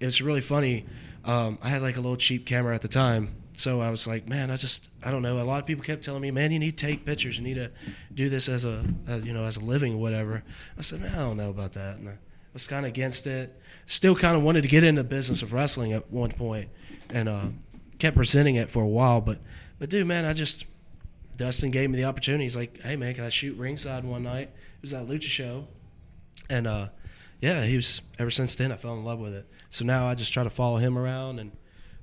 [0.00, 0.84] it's really funny.
[1.24, 4.28] Um, I had like a little cheap camera at the time, so I was like,
[4.28, 5.40] man, I just I don't know.
[5.40, 7.38] A lot of people kept telling me, man, you need to take pictures.
[7.38, 7.70] You need to
[8.12, 10.42] do this as a as, you know as a living or whatever.
[10.76, 11.98] I said, man, I don't know about that.
[11.98, 12.14] And I
[12.56, 13.54] was kind of against it.
[13.84, 16.70] Still kind of wanted to get into the business of wrestling at one point,
[17.10, 17.48] and uh,
[17.98, 19.20] kept presenting it for a while.
[19.20, 19.40] But
[19.78, 20.64] but dude, man, I just
[21.36, 22.44] Dustin gave me the opportunity.
[22.44, 24.48] He's like, hey man, can I shoot ringside one night?
[24.48, 25.68] It was at Lucha show,
[26.48, 26.88] and uh,
[27.42, 28.00] yeah, he was.
[28.18, 29.46] Ever since then, I fell in love with it.
[29.68, 31.52] So now I just try to follow him around and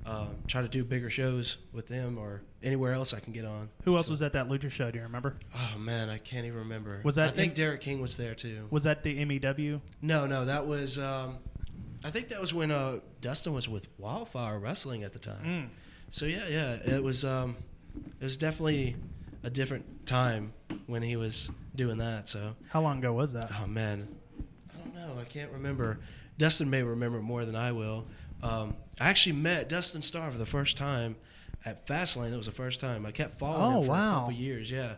[0.06, 3.70] uh, try to do bigger shows with them or anywhere else I can get on.
[3.86, 4.92] Who else So- was at that Lucha show?
[4.92, 5.36] Do you remember?
[5.56, 7.00] Oh man, I can't even remember.
[7.04, 8.68] Was that I think in- Derek King was there too.
[8.70, 9.82] Was that the MEW?
[10.02, 11.00] No, no, that was.
[11.00, 11.38] Um,
[12.06, 15.44] I think that was when uh, Dustin was with Wildfire Wrestling at the time.
[15.46, 15.68] Mm.
[16.10, 17.24] So yeah, yeah, it was.
[17.24, 17.56] Um,
[18.20, 18.96] it was definitely
[19.44, 20.52] a different time
[20.88, 22.28] when he was doing that.
[22.28, 23.52] So How long ago was that?
[23.62, 24.08] Oh man,
[24.74, 25.22] I don't know.
[25.22, 26.00] I can't remember.
[26.38, 28.06] Dustin may remember more than I will.
[28.44, 31.16] Um, I actually met Dustin Starr for the first time
[31.66, 32.34] at Fastlane.
[32.34, 33.06] It was the first time.
[33.06, 34.10] I kept following Oh, him for wow.
[34.10, 34.70] a couple years.
[34.70, 34.96] Yeah,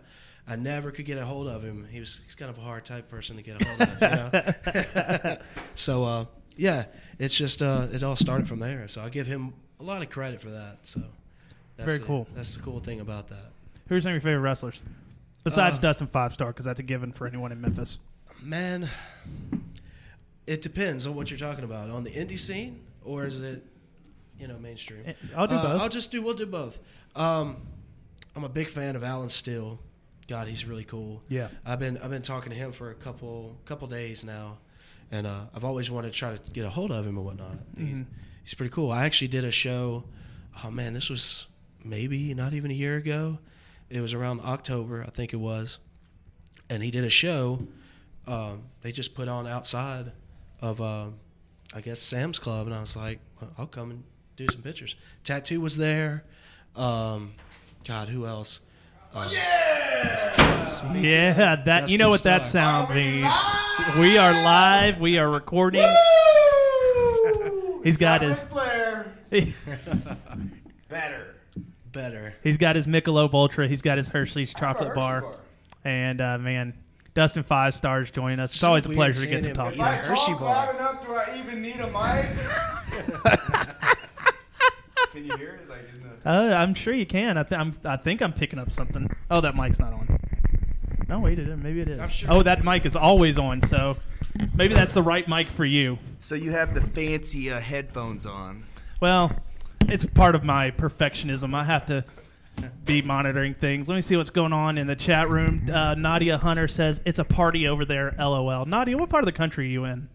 [0.47, 1.87] I never could get a hold of him.
[1.91, 4.01] He was he's kind of a hard type person to get a hold of.
[4.01, 5.37] You know?
[5.75, 6.25] so uh,
[6.57, 6.85] yeah,
[7.19, 8.87] it's just uh, it all started from there.
[8.87, 10.79] So I give him a lot of credit for that.
[10.83, 11.01] So
[11.77, 12.27] that's Very the- cool.
[12.35, 13.51] That's the cool thing about that.
[13.87, 14.81] Who's some of your favorite wrestlers?
[15.43, 17.99] Besides Uh, Dustin Five Star, because that's a given for anyone in Memphis.
[18.41, 18.89] Man,
[20.47, 21.91] it depends on what you're talking about.
[21.91, 23.63] On the indie scene, or is it,
[24.39, 25.03] you know, mainstream?
[25.05, 25.81] Eh, I'll do Uh, both.
[25.81, 26.21] I'll just do.
[26.21, 26.79] We'll do both.
[27.15, 27.57] Um,
[28.35, 29.79] I'm a big fan of Alan Steele.
[30.27, 31.21] God, he's really cool.
[31.29, 31.47] Yeah.
[31.65, 34.57] I've been I've been talking to him for a couple couple days now,
[35.11, 37.57] and uh, I've always wanted to try to get a hold of him and whatnot.
[37.77, 38.05] He- Mhm.
[38.43, 38.91] he's pretty cool.
[38.91, 40.03] I actually did a show.
[40.63, 41.45] Oh man, this was
[41.83, 43.37] maybe not even a year ago.
[43.89, 45.77] It was around October, I think it was,
[46.69, 47.67] and he did a show.
[48.25, 50.11] Um, they just put on outside
[50.59, 51.19] of, um,
[51.75, 54.03] I guess Sam's Club, and I was like, well, I'll come and
[54.37, 54.95] do some pictures.
[55.25, 56.23] Tattoo was there.
[56.75, 57.33] Um,
[57.85, 58.61] God, who else?
[59.13, 59.29] Uh,
[60.93, 63.27] Yeah, that you know what Dustin that sound means.
[63.99, 64.99] We are live.
[64.99, 65.87] We are recording.
[67.83, 68.45] He's got his
[70.89, 71.35] Better.
[71.91, 72.33] better.
[72.43, 73.67] he's got his Michelob Ultra.
[73.67, 75.21] He's got his Hershey's chocolate Hershey bar.
[75.21, 75.35] bar.
[75.83, 76.73] And uh, man,
[77.15, 78.51] Dustin Five Stars joining us.
[78.51, 79.85] It's So always a pleasure to get to talk eat to If you.
[79.85, 80.65] I Hershey talk bar.
[80.65, 82.25] loud enough, do I even need a mic?
[85.13, 85.69] can you hear it?
[85.69, 86.25] Like, it...
[86.25, 87.37] Uh, I'm sure you can.
[87.37, 89.09] I, th- I'm, I think I'm picking up something.
[89.31, 90.19] Oh, that mic's not on.
[91.07, 92.01] No, wait, it maybe it is.
[92.01, 93.61] I'm sure- Oh, that mic is always on.
[93.61, 93.95] So
[94.53, 95.97] maybe that's the right mic for you.
[96.19, 98.65] So you have the fancy uh, headphones on.
[98.99, 99.31] Well,
[99.87, 101.53] it's part of my perfectionism.
[101.55, 102.03] I have to
[102.85, 103.87] be monitoring things.
[103.87, 105.65] Let me see what's going on in the chat room.
[105.71, 108.13] Uh, Nadia Hunter says it's a party over there.
[108.17, 108.65] LOL.
[108.65, 110.07] Nadia, what part of the country are you in?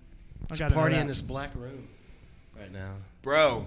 [0.42, 1.86] I It's a party in this black room
[2.58, 2.94] right now.
[3.22, 3.66] Bro,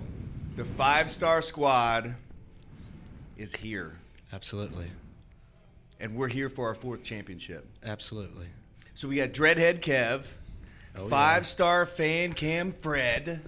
[0.55, 2.15] the five star squad
[3.38, 3.93] is here.
[4.31, 4.89] Absolutely.
[5.99, 7.65] And we're here for our fourth championship.
[7.86, 8.47] Absolutely.
[8.95, 10.25] So we got Dreadhead Kev,
[10.95, 11.07] Oh, yeah.
[11.09, 13.41] five star fan cam Fred,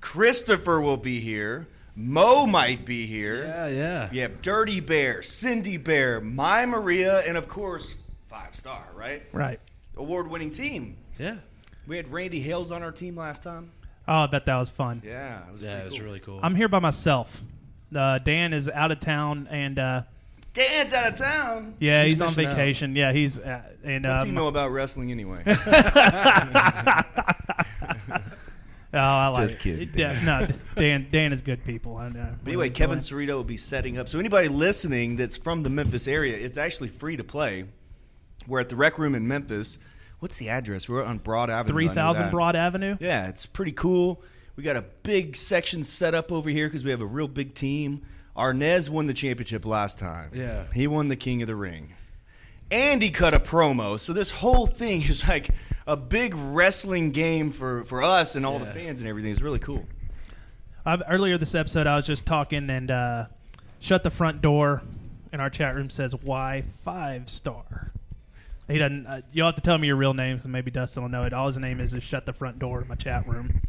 [0.00, 1.66] Christopher will be here,
[1.96, 3.44] Mo might be here.
[3.46, 4.08] Yeah, yeah.
[4.12, 7.94] You have Dirty Bear, Cindy Bear, My Maria, and of course,
[8.28, 9.22] five star, right?
[9.32, 9.58] Right.
[9.96, 10.96] Award winning team.
[11.18, 11.36] Yeah.
[11.86, 13.72] We had Randy Hales on our team last time.
[14.06, 15.00] Oh, I bet that was fun.
[15.04, 16.04] Yeah, it was, Yeah, it was cool.
[16.04, 16.40] really cool.
[16.42, 17.40] I'm here by myself.
[17.94, 20.02] Uh, Dan is out of town, and uh,
[20.52, 21.74] Dan's out of town.
[21.80, 22.56] yeah, He's he's, on missing out.
[22.56, 22.94] vacation.
[22.96, 25.42] Yeah, he's uh, and What's um, he know about wrestling anyway?
[28.96, 29.60] Oh, I like Just it.
[29.60, 31.06] kidding, Yeah, no, Dan.
[31.12, 31.96] Dan is good people.
[31.96, 32.34] I know.
[32.42, 34.08] But anyway, Kevin Cerrito will be setting up.
[34.08, 37.64] So anybody listening that's from the Memphis area, it's actually free to play.
[38.48, 39.78] We're at the Rec Room in Memphis.
[40.20, 40.88] What's the address?
[40.88, 41.72] We're on Broad Avenue.
[41.74, 42.30] three I know thousand that.
[42.32, 42.96] Broad Avenue.
[43.00, 44.22] Yeah, it's pretty cool.
[44.56, 47.52] We got a big section set up over here because we have a real big
[47.54, 48.02] team.
[48.36, 50.30] Arnez won the championship last time.
[50.32, 50.64] Yeah.
[50.72, 51.92] He won the King of the Ring.
[52.70, 53.98] And he cut a promo.
[54.00, 55.50] So this whole thing is like
[55.86, 59.30] a big wrestling game for, for us and all the fans and everything.
[59.30, 59.86] It's really cool.
[60.84, 63.26] i earlier this episode, I was just talking and uh,
[63.80, 64.82] shut the front door,
[65.32, 67.92] and our chat room says "Why five star."
[68.68, 69.06] He doesn't.
[69.06, 71.32] Uh, you'll have to tell me your real name, so maybe Dustin will know it.
[71.32, 73.60] All his name is is shut the front door in my chat room.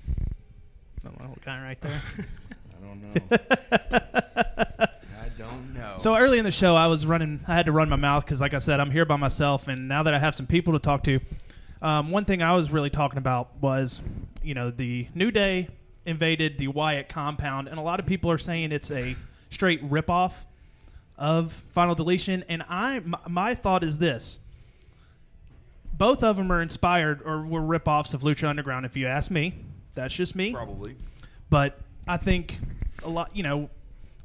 [1.05, 2.01] Oh, well, kind right there.
[2.77, 3.37] I don't know.
[5.21, 5.95] I don't know.
[5.99, 7.41] So early in the show, I was running.
[7.47, 9.87] I had to run my mouth because, like I said, I'm here by myself, and
[9.87, 11.19] now that I have some people to talk to,
[11.81, 14.01] um, one thing I was really talking about was,
[14.43, 15.69] you know, the New Day
[16.05, 19.15] invaded the Wyatt compound, and a lot of people are saying it's a
[19.49, 20.33] straight ripoff
[21.17, 24.39] of Final Deletion, and I, my, my thought is this:
[25.93, 28.85] both of them are inspired or were ripoffs of Lucha Underground.
[28.85, 29.53] If you ask me,
[29.95, 30.53] that's just me.
[30.53, 30.95] Probably.
[31.49, 32.59] But I think
[33.03, 33.69] a lot, you know,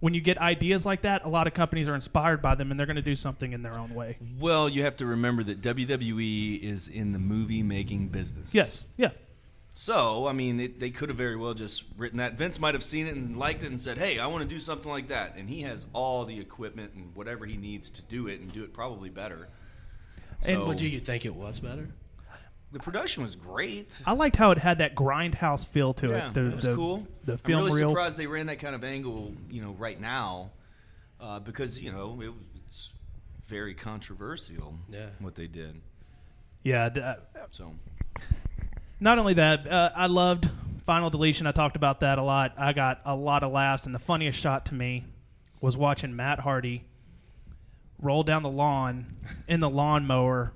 [0.02, 2.80] when you get ideas like that, a lot of companies are inspired by them and
[2.80, 4.18] they're going to do something in their own way.
[4.40, 8.52] Well, you have to remember that WWE is in the movie making business.
[8.52, 8.82] Yes.
[8.96, 9.10] Yeah.
[9.74, 12.34] So, I mean, it, they could have very well just written that.
[12.34, 14.58] Vince might have seen it and liked it and said, "Hey, I want to do
[14.58, 18.26] something like that." And he has all the equipment and whatever he needs to do
[18.26, 19.46] it and do it probably better.
[20.42, 21.88] And- So, Well, do you think it was better?
[22.72, 23.98] The production was great.
[24.06, 26.34] I liked how it had that grindhouse feel to yeah, it.
[26.34, 27.06] The, it was the, cool.
[27.24, 27.90] The I'm really reel.
[27.90, 30.50] surprised they ran that kind of angle, you know, right now,
[31.20, 32.32] uh, because you know it,
[32.66, 32.90] it's
[33.46, 34.78] very controversial.
[34.90, 35.08] Yeah.
[35.20, 35.80] what they did.
[36.62, 36.88] Yeah.
[36.88, 37.16] d- uh,
[37.50, 37.72] So
[39.00, 40.48] not only that, uh, I loved
[40.86, 41.46] Final Deletion.
[41.46, 42.54] I talked about that a lot.
[42.56, 45.04] I got a lot of laughs, and the funniest shot to me
[45.60, 46.84] was watching Matt Hardy
[48.00, 49.06] roll down the lawn
[49.46, 50.52] in the lawnmower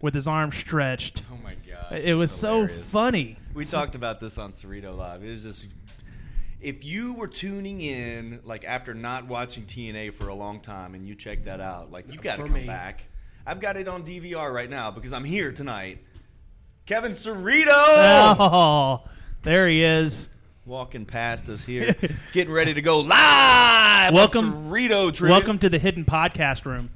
[0.00, 1.22] with his arms stretched.
[1.32, 2.00] Oh my god!
[2.00, 3.36] It was so funny.
[3.54, 5.24] We talked about this on Cerrito Live.
[5.24, 5.66] It was just
[6.60, 11.06] if you were tuning in like after not watching TNA for a long time and
[11.06, 12.66] you check that out, like you got to come me.
[12.66, 13.04] back.
[13.46, 16.04] I've got it on DVR right now because I'm here tonight.
[16.86, 19.02] Kevin Cerrito Oh,
[19.42, 20.30] there he is.
[20.66, 21.94] walking past us here,
[22.32, 24.12] getting ready to go live.
[24.12, 25.30] Welcome- Cerrito Trivia.
[25.36, 26.90] Welcome to the hidden podcast room.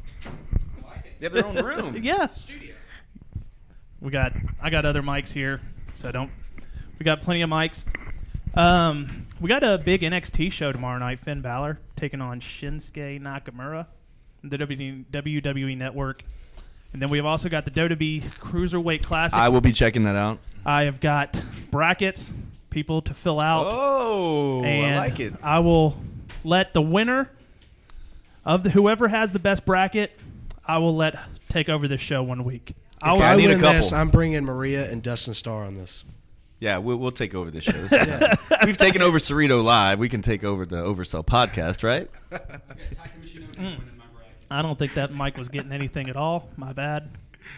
[1.21, 1.97] They have their own room.
[2.03, 2.27] Yeah.
[4.03, 5.61] We got I got other mics here,
[5.95, 6.31] so don't.
[6.99, 7.85] We got plenty of mics.
[8.55, 11.21] Um, we got a big NXT show tomorrow night.
[11.21, 13.87] Finn Balor taking on Shinsuke Nakamura,
[14.43, 16.25] the WWE Network,
[16.93, 19.39] and then we've also got the WWE Cruiserweight Classic.
[19.39, 20.41] I will be checking that out.
[20.67, 22.35] I have got brackets,
[22.71, 23.69] people to fill out.
[23.71, 25.33] Oh, I like it.
[25.43, 25.97] I will
[26.43, 27.31] let the winner
[28.45, 30.19] of the, whoever has the best bracket.
[30.67, 31.17] I will let
[31.49, 32.75] take over this show one week.
[33.03, 34.01] I If will, I, I need a win this, couple.
[34.01, 36.05] I'm bringing Maria and Dustin Starr on this.
[36.61, 37.73] Yeah, we'll, we'll take over this show.
[37.73, 39.99] This is- We've taken over Cerrito Live.
[39.99, 42.09] We can take over the Oversell podcast, right?
[44.51, 46.49] I don't think that Mike was getting anything at all.
[46.57, 47.11] My bad.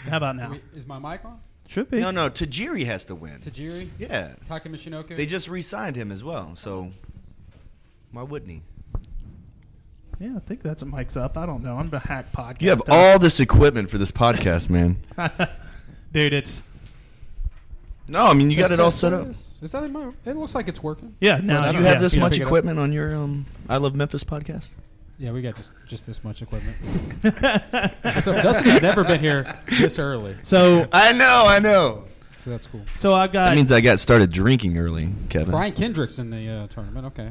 [0.08, 0.52] How about now?
[0.52, 1.38] Wait, Is my mic on?
[1.68, 2.00] Should be.
[2.00, 3.40] No, no, Tajiri has to win.
[3.40, 3.88] Tajiri?
[3.98, 5.16] Yeah, Taka Michinoku?
[5.16, 6.54] they just re-signed him as well.
[6.56, 6.90] So
[8.12, 8.62] why wouldn't he?
[10.20, 11.36] Yeah, I think that's what Mike's up.
[11.36, 11.76] I don't know.
[11.76, 12.62] I'm the hack podcast.
[12.62, 14.98] You have all this equipment for this podcast, man.
[16.12, 16.32] dude.
[16.32, 16.62] It's
[18.08, 19.26] No, I mean you got Test, it all set up.
[19.28, 21.14] Is that my, it looks like it's working.
[21.20, 21.40] yeah.
[21.42, 22.20] No, Do you have yeah, this yeah.
[22.20, 22.48] much pick it up.
[22.48, 24.70] equipment on your um, I Love Memphis podcast?
[25.18, 26.76] Yeah, we got just just this much equipment.
[28.24, 29.46] so Dustin has never been here
[29.78, 32.04] this early, So, I know, I know.
[32.40, 32.82] so that's cool.
[32.96, 33.50] so I've got.
[33.50, 35.50] That means I got started drinking early, Kevin.
[35.52, 37.06] Brian Kendrick's in the uh, tournament.
[37.06, 37.30] Okay.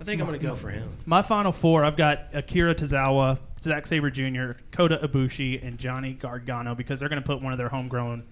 [0.00, 0.88] I think I'm going to go for him.
[1.06, 6.74] My final four, I've got Akira Tozawa, Zack Sabre Jr., Kota Ibushi, and Johnny Gargano
[6.74, 8.24] because they're going to put one of their homegrown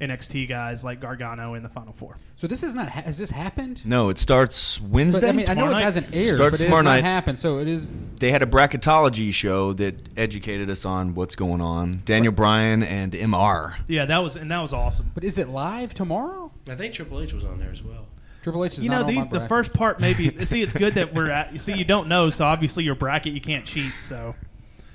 [0.00, 2.16] NXT guys like Gargano in the final four.
[2.36, 2.88] So this is not.
[2.88, 3.84] Ha- has this happened?
[3.84, 5.20] No, it starts Wednesday.
[5.20, 5.82] But, I mean, I know it night?
[5.82, 7.04] hasn't aired, Starts but it has tomorrow not night.
[7.04, 7.38] happened.
[7.38, 7.92] So it is.
[8.18, 12.00] they had a bracketology show that educated us on what's going on.
[12.06, 13.74] Daniel Bryan and MR.
[13.88, 15.10] Yeah, that was and that was awesome.
[15.12, 16.50] But is it live tomorrow?
[16.66, 18.06] I think Triple H was on there as well.
[18.42, 20.44] Triple H is You not know, on my these the first part maybe.
[20.44, 21.52] see, it's good that we're at.
[21.52, 23.92] You see, you don't know, so obviously your bracket you can't cheat.
[24.02, 24.34] So,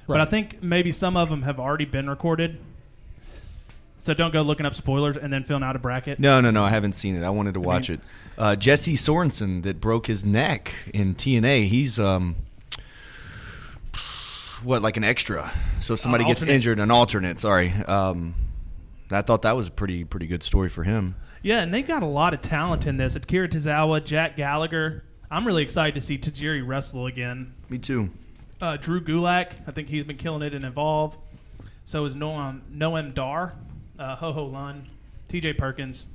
[0.07, 2.57] but I think maybe some of them have already been recorded.
[3.99, 6.19] So don't go looking up spoilers and then filling out a bracket.
[6.19, 6.63] No, no, no.
[6.63, 7.23] I haven't seen it.
[7.23, 7.99] I wanted to watch it.
[8.37, 11.67] Uh, Jesse Sorensen that broke his neck in TNA.
[11.67, 12.35] He's um,
[14.63, 15.51] what like an extra.
[15.81, 17.39] So if somebody Uh, gets injured, an alternate.
[17.39, 17.71] Sorry.
[17.87, 18.35] Um,
[19.09, 21.15] I thought that was a pretty pretty good story for him.
[21.45, 23.15] Yeah, and they've got a lot of talent in this.
[23.15, 25.03] Akira Tozawa, Jack Gallagher.
[25.29, 27.53] I'm really excited to see Tajiri wrestle again.
[27.69, 28.09] Me too.
[28.59, 31.15] Uh, Drew Gulak, I think he's been killing it in Evolve.
[31.83, 33.53] So is Noam Noam Dar,
[33.99, 34.89] uh, Ho Ho Lun,
[35.27, 35.53] T.J.
[35.53, 36.07] Perkins,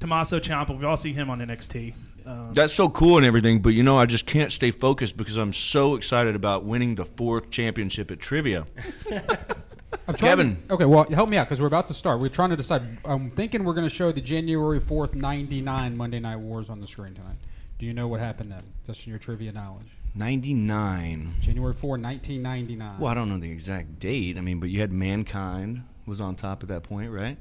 [0.00, 0.78] Tommaso Ciampa.
[0.78, 1.92] We all see him on NXT.
[2.24, 5.36] Um, That's so cool and everything, but you know, I just can't stay focused because
[5.36, 8.64] I'm so excited about winning the fourth championship at trivia.
[10.08, 10.62] I'm trying Kevin.
[10.68, 12.20] To, okay, well, help me out because we're about to start.
[12.20, 12.98] We're trying to decide.
[13.04, 16.86] I'm thinking we're going to show the January 4th, 99 Monday Night Wars on the
[16.86, 17.36] screen tonight.
[17.78, 18.62] Do you know what happened then?
[18.86, 19.96] Just in your trivia knowledge.
[20.14, 21.34] 99.
[21.40, 22.98] January 4, 1999.
[22.98, 24.38] Well, I don't know the exact date.
[24.38, 27.38] I mean, but you had Mankind was on top at that point, right?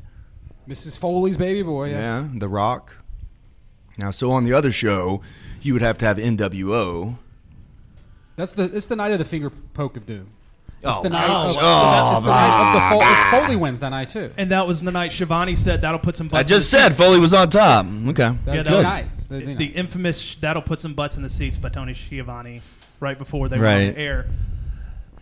[0.68, 0.98] Mrs.
[0.98, 1.90] Foley's baby boy.
[1.90, 1.98] Yes.
[1.98, 2.98] Yeah, The Rock.
[3.98, 5.22] Now, so on the other show,
[5.62, 7.18] you would have to have NWO.
[8.36, 10.32] That's the it's the night of the finger poke of doom.
[10.84, 13.46] It's Oh, the night oh, of, so that- it's the night of the Foley, it's
[13.46, 14.32] Foley wins that night too.
[14.38, 16.82] and that was the night Schiavone said that'll put some butts I just in the
[16.84, 17.00] said seats.
[17.00, 17.86] Foley was on top.
[17.86, 18.14] Okay.
[18.46, 19.06] That's Yeah, the that was- night.
[19.30, 19.76] The, the the night.
[19.76, 22.62] infamous that'll put some butts in the seats by Tony Schiavone
[23.00, 24.28] right before they were on the air.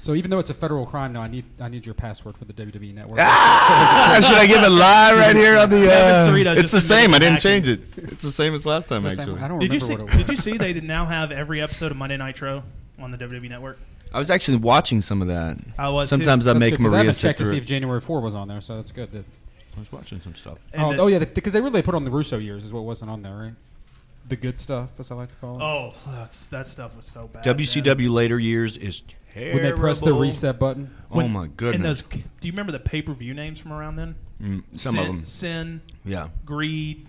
[0.01, 2.45] So even though it's a federal crime now, I need I need your password for
[2.45, 3.19] the WWE network.
[3.21, 5.75] Ah, should I give it live right here on the?
[5.75, 7.13] Kevin Uh, Cerrito it's just the same.
[7.13, 7.81] I didn't change it.
[7.97, 9.43] It's the same as last time, It's the same- actually.
[9.43, 9.91] I don't Did you see?
[9.91, 10.15] what it was.
[10.15, 12.63] Did you see they now have every episode of Monday Nitro
[12.97, 13.77] on the WWE Network?
[14.13, 15.57] I was actually watching some of that.
[15.77, 16.15] I was too.
[16.17, 17.61] Sometimes I That's make good, 'cause I Maria haven't sit checked to through see it.
[17.61, 19.11] if January 4 was on there, so that's good.
[19.11, 19.25] That,
[19.75, 20.57] I was watching some stuff.
[20.77, 23.11] Oh, the- oh yeah, because they really put on the Russo years is what wasn't
[23.11, 23.53] on there, right?
[24.27, 25.61] The good stuff, as I like to call it.
[25.63, 27.43] Oh, that's, that stuff was so bad.
[27.43, 29.01] WCW later years is
[29.33, 29.53] terrible.
[29.59, 30.91] when they press the reset button.
[31.11, 32.01] Oh When- my And goodness.
[32.01, 34.15] those, do you remember the pay per view names from around then?
[34.41, 35.23] Mm, some Sin, of them.
[35.25, 36.27] Sin, Yeah.
[36.45, 37.05] Greed.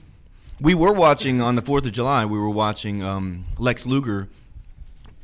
[0.61, 2.25] We were watching on the Fourth of July.
[2.27, 4.29] We were watching um, Lex Luger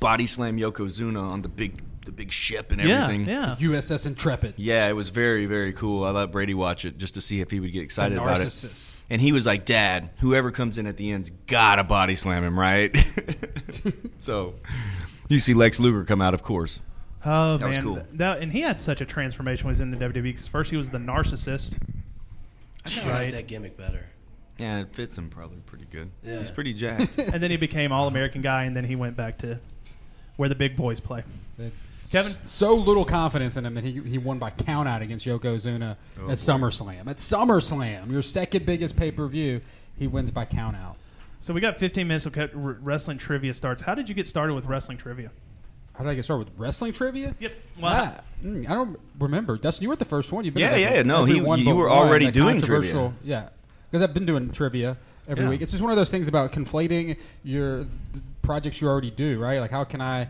[0.07, 3.27] body slam Yokozuna on the big the big ship and Yeah, everything.
[3.29, 3.57] yeah.
[3.59, 4.55] USS Intrepid.
[4.57, 6.05] Yeah, it was very very cool.
[6.05, 8.42] I let Brady watch it just to see if he would get excited about it.
[8.45, 8.97] Narcissus.
[9.11, 12.57] And he was like, "Dad, whoever comes in at the end's gotta body slam him,
[12.57, 12.97] right?"
[14.21, 14.55] so
[15.29, 16.79] you see Lex Luger come out, of course.
[17.25, 18.07] Oh That was man, cool.
[18.12, 20.23] That- and he had such a transformation when he was in the WWE.
[20.23, 21.79] Because first he was the narcissist,
[22.85, 23.23] I kind of Right.
[23.25, 24.07] like that gimmick better.
[24.59, 26.09] Yeah, it fits him probably pretty good.
[26.23, 26.38] Yeah.
[26.38, 27.19] He's pretty jacked.
[27.19, 29.59] and then he became All American guy, and then he went back to
[30.37, 31.25] where the big boys play.
[32.11, 32.33] Kevin?
[32.44, 36.31] so little confidence in him that he, he won by count out against Yokozuna Oh,
[36.31, 37.09] at SummerSlam.
[37.09, 39.61] At SummerSlam, your second biggest pay per view,
[39.99, 40.96] he wins by count out.
[41.40, 43.83] So we got 15 minutes of cut- r- wrestling trivia starts.
[43.83, 45.33] How did you get started with wrestling trivia?
[45.94, 47.35] How did I get started with wrestling trivia?
[47.40, 47.53] Yep.
[47.81, 49.57] Well, Ah, mm, I don't remember.
[49.57, 50.44] Dustin, you were the first one.
[50.44, 51.03] You've been Yeah, to yeah, yeah.
[51.03, 53.49] No, every he- one you but were one, already that doing controversial- Yeah,
[53.90, 54.96] because I've been doing trivia
[55.27, 55.51] every Yeah.
[55.51, 55.62] week.
[55.62, 59.61] It's just one of those things about conflating your the projects you already do, right?
[59.61, 60.29] Like, how can I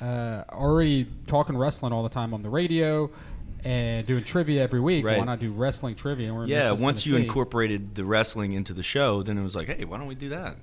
[0.00, 3.10] uh, already talking wrestling all the time on the radio
[3.64, 5.04] and doing trivia every week?
[5.04, 5.18] Right.
[5.18, 6.28] Why not do wrestling trivia?
[6.28, 9.54] And we're yeah, Memphis, once you incorporated the wrestling into the show, then it was
[9.56, 10.56] like, hey, why don't we do that?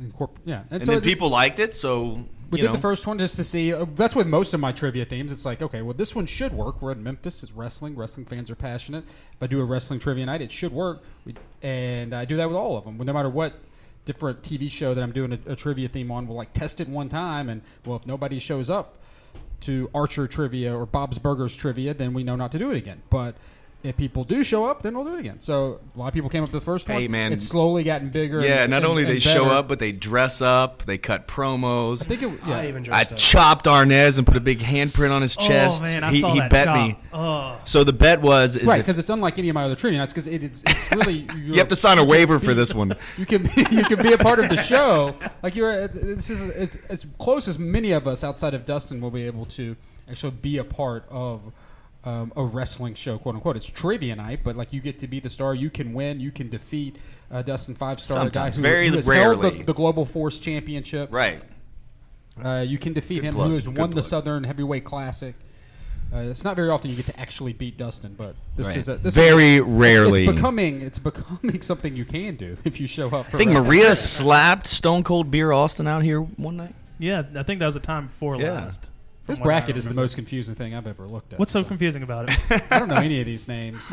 [0.00, 3.06] Incorpor- yeah, And, so then just- people liked it, so We did know, the first
[3.06, 3.74] one just to see.
[3.74, 5.32] Uh, that's with most of my trivia themes.
[5.32, 6.80] It's like, okay, well, this one should work.
[6.80, 7.42] We're in Memphis.
[7.42, 7.96] It's wrestling.
[7.96, 9.04] Wrestling fans are passionate.
[9.04, 11.02] If I do a wrestling trivia night, it should work.
[11.24, 12.96] We, and I do that with all of them.
[12.96, 13.54] No matter what
[14.08, 16.88] different TV show that I'm doing a, a trivia theme on, we'll like test it
[16.88, 17.50] one time.
[17.50, 18.96] And well, if nobody shows up
[19.60, 23.02] to Archer trivia or Bob's Burgers trivia, then we know not to do it again.
[23.10, 23.36] But
[23.84, 25.40] if people do show up, then we'll do it again.
[25.40, 27.12] So a lot of people came up to the first Hey, one.
[27.12, 27.32] man.
[27.32, 28.40] it's slowly gotten bigger.
[28.40, 31.28] Yeah, and- not and- only and they show up, but they dress up, they cut
[31.28, 32.02] promos.
[32.02, 32.30] I think it.
[32.44, 32.58] Yeah.
[32.58, 33.18] I even I dressed up.
[33.18, 35.80] chopped Arnez and put a big handprint on his oh, chest.
[35.80, 36.76] Oh man, I he saw he that bet chop.
[36.76, 36.98] me.
[37.12, 37.56] Oh.
[37.64, 40.12] So the bet was is right because it's unlike any of my other trivia nights
[40.12, 42.94] because it, it's it's really you have to sign a waiver for this one.
[43.16, 46.50] you can be, you can be a part of the show like you're this is
[46.50, 49.76] as, as close as many of us outside of Dustin will be able to
[50.10, 51.52] actually be a part of
[52.08, 55.18] um, a wrestling show quote unquote it's trivia night but like you get to be
[55.20, 56.96] the star you can win you can defeat
[57.30, 61.08] uh, Dustin five star guy who, Very who has held the, the global force championship
[61.12, 61.40] Right.
[62.42, 64.02] uh, you can defeat Good him plug, who has good won the.
[64.02, 65.34] Southern Heavyweight Classic
[66.14, 68.76] uh, it's not very often you get to actually beat Dustin, but this Right.
[68.78, 70.24] is a, this Very is, rarely.
[70.24, 73.26] It's becoming it's becoming something you can do if you show up.
[73.28, 73.64] For I think wrestling.
[73.68, 76.74] Maria slapped Stone Cold Beer Austin out here one night.
[76.98, 78.52] Yeah, I think that was the time before Yeah.
[78.52, 78.88] last.
[79.28, 81.38] This from what I bracket is the most confusing thing I've ever looked at.
[81.38, 82.38] What's so confusing about it?
[82.72, 83.92] I don't know any of these names.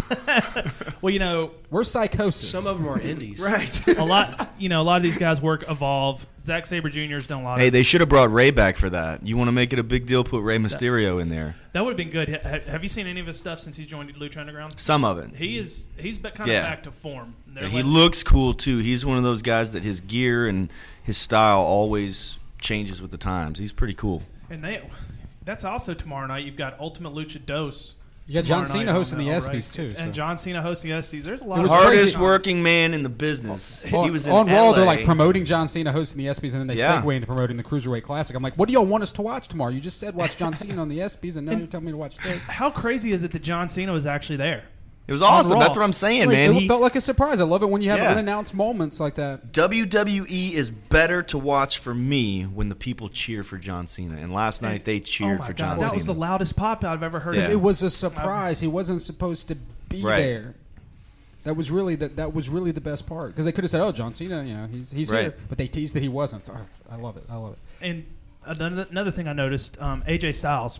[1.01, 2.49] well, you know, We're psychosis.
[2.49, 3.39] Some of them are indies.
[3.45, 3.87] Right.
[3.97, 4.53] a lot.
[4.57, 6.25] You know, a lot of these guys work evolve.
[6.43, 7.59] Zack Sabre Jr.'s done a lot.
[7.59, 9.25] hey, of they should have brought Rey back for that.
[9.25, 10.23] You want to make it a big deal?
[10.23, 11.55] Put Rey Mysterio in there.
[11.73, 12.29] That would have been good.
[12.29, 14.79] Ha- have you seen any of his stuff since he's joined Lucha Underground?
[14.79, 15.35] Some of it.
[15.35, 16.61] He is he's kind of Yeah.
[16.61, 17.35] back to form.
[17.55, 18.77] Yeah, he looks cool too.
[18.77, 20.71] He's one of those guys that his gear and
[21.03, 23.59] his style always changes with the times.
[23.59, 24.21] He's pretty cool.
[24.49, 24.81] and they.
[25.45, 26.43] That's also tomorrow night.
[26.45, 27.95] You've got Ultimate Lucha Dos.
[28.27, 30.01] You got John Cena hosting the All ESPYs, too, so.
[30.01, 31.21] and John Cena hosting the ESPYs.
[31.21, 32.17] There's a lot It of was Hardest crazy.
[32.17, 33.85] working man in the business.
[33.93, 34.71] on, he was on Raw.
[34.71, 37.03] They're like promoting John Cena hosting the ESPYS, and then they Yeah.
[37.03, 38.35] segue into promoting the Cruiserweight Classic.
[38.35, 39.69] I'm like, what do y'all want us to watch tomorrow?
[39.69, 41.97] You just said watch John Cena on the ESPYS, and now you're telling me to
[41.97, 42.39] watch that.
[42.39, 44.63] How crazy is it that John Cena was actually there?
[45.07, 45.59] It was awesome.
[45.59, 46.51] That's what I'm saying, Like, man.
[46.51, 47.39] it He, felt like a surprise.
[47.39, 48.09] I love it when you have Yeah.
[48.11, 49.51] unannounced moments like that.
[49.51, 54.17] WWE is better to watch for me when the people cheer for John Cena.
[54.17, 55.95] And last night they cheered oh for God, John that Cena.
[55.97, 57.35] was the loudest pop out I've ever heard.
[57.35, 57.51] Yeah.
[57.51, 58.59] It was a surprise.
[58.59, 59.55] He wasn't supposed to
[59.89, 60.21] be Right.
[60.21, 60.55] there.
[61.43, 63.81] That was really the, that was really the best part because they could have said,
[63.81, 65.21] "Oh, John Cena, you know, he's he's Right.
[65.25, 66.49] here," but they teased that he wasn't.
[66.49, 67.23] Oh, it's- I love it.
[67.29, 67.59] I love it.
[67.85, 68.05] And
[68.47, 70.79] another, another thing I noticed, um, AJ Styles,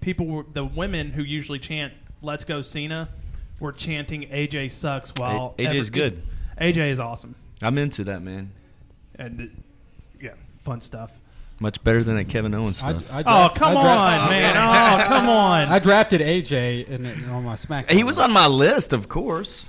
[0.00, 1.92] people were the women who usually chant
[2.22, 3.08] "Let's go Cena"
[3.60, 6.22] were chanting "AJ sucks" while A- AJ's every- good.
[6.60, 8.50] AJ is awesome, I'm into that, man.
[9.16, 9.44] and uh,
[10.20, 10.30] yeah,
[10.62, 11.10] fun stuff.
[11.60, 13.12] Much better than that Kevin Owens I, stuff.
[13.12, 14.56] I Oh dra- come I dra- on, man!
[14.56, 15.68] Oh come on!
[15.72, 17.90] I drafted AJ in, in, on my SmackDown.
[17.90, 19.66] he was on my list, of course.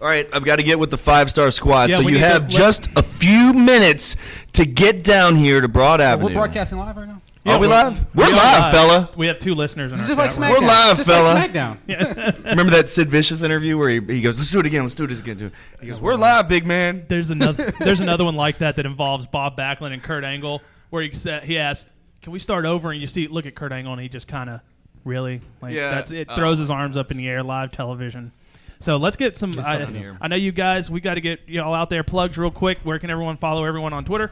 [0.00, 1.90] All right, I've got to get with the five star squad.
[1.90, 4.16] Yeah, so you need to- have just a few minutes
[4.54, 6.28] to get down here to Broad Oh, Avenue.
[6.28, 7.20] we're broadcasting live right now.
[7.44, 7.98] Are we we're- live?
[8.14, 9.10] We're we are live, fella.
[9.16, 9.90] We have two listeners.
[9.90, 10.60] In This our is just like chat SmackDown.
[10.60, 11.34] We're live, just fella.
[11.34, 12.44] Like SmackDown.
[12.44, 14.82] Remember that Sid Vicious interview where he, he goes, "Let's do it again.
[14.82, 17.72] Let's do it again." Do He goes, "We're live, big man." There's another.
[17.80, 21.42] There's another one like that that involves Bob Backlund and Kurt Angle, where he said
[21.42, 21.88] he asked,
[22.20, 24.48] "Can we start over?" And you see, look at Kurt Angle, and he just kind
[24.48, 24.60] of
[25.04, 25.90] really like Yeah.
[25.90, 26.28] that's it.
[26.30, 28.30] Uh, Throws his arms up in the air, live television.
[28.78, 29.58] So let's get some.
[29.58, 30.16] I, here.
[30.20, 30.90] I know you guys.
[30.92, 32.04] We got to get you all out there.
[32.04, 32.78] Plugs real quick.
[32.84, 34.30] Where can everyone follow everyone on Twitter?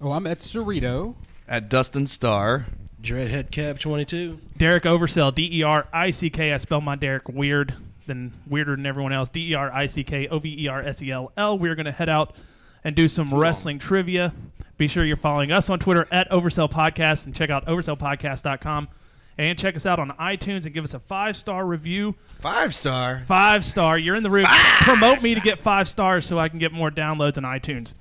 [0.00, 1.14] oh, I'm at Cerrito.
[1.48, 2.66] At Dustin Starr.
[3.00, 4.40] Dreadhead Cab 22.
[4.56, 6.52] Derick Oversell, D E R I C K.
[6.54, 7.74] I spell my Derick weird,
[8.06, 9.28] than weirder than everyone else.
[9.28, 11.58] D E R I C K O V E R S E L L.
[11.58, 12.34] We're going to head out
[12.82, 14.32] and do some wrestling trivia.
[14.76, 18.88] Be sure you're following us on Twitter at Oversell Podcast and check out oversellpodcast.com.
[19.36, 22.14] And check us out on iTunes and give us a five star review.
[22.40, 23.22] Five star.
[23.26, 23.98] Five star.
[23.98, 24.46] You're in the room.
[24.48, 27.94] Promote me to get five stars so I can get more downloads on iTunes.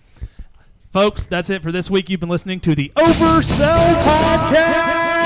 [0.94, 2.08] Folks, that's it for this week.
[2.08, 5.24] You've been listening to the Oversell Podcast.